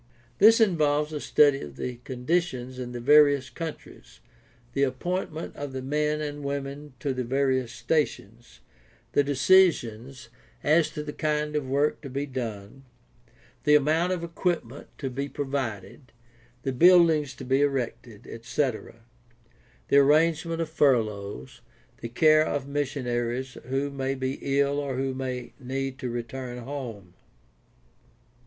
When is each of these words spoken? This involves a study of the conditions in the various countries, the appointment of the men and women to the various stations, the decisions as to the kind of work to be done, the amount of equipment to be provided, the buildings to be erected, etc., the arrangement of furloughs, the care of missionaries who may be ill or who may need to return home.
This 0.39 0.59
involves 0.59 1.13
a 1.13 1.19
study 1.19 1.61
of 1.61 1.75
the 1.75 1.97
conditions 1.97 2.79
in 2.79 2.91
the 2.91 2.99
various 2.99 3.51
countries, 3.51 4.19
the 4.73 4.81
appointment 4.81 5.55
of 5.55 5.73
the 5.73 5.81
men 5.83 6.21
and 6.21 6.43
women 6.43 6.93
to 7.01 7.13
the 7.13 7.23
various 7.23 7.71
stations, 7.71 8.61
the 9.11 9.23
decisions 9.23 10.29
as 10.63 10.89
to 10.89 11.03
the 11.03 11.13
kind 11.13 11.55
of 11.55 11.67
work 11.69 12.01
to 12.01 12.09
be 12.09 12.25
done, 12.25 12.83
the 13.63 13.75
amount 13.75 14.11
of 14.11 14.23
equipment 14.23 14.87
to 14.97 15.11
be 15.11 15.29
provided, 15.29 16.11
the 16.63 16.73
buildings 16.73 17.35
to 17.35 17.45
be 17.45 17.61
erected, 17.61 18.25
etc., 18.25 19.01
the 19.89 19.97
arrangement 19.97 20.61
of 20.61 20.69
furloughs, 20.71 21.61
the 21.99 22.09
care 22.09 22.43
of 22.43 22.67
missionaries 22.67 23.55
who 23.65 23.91
may 23.91 24.15
be 24.15 24.39
ill 24.59 24.79
or 24.79 24.95
who 24.95 25.13
may 25.13 25.53
need 25.59 25.99
to 25.99 26.09
return 26.09 26.57
home. 26.57 27.13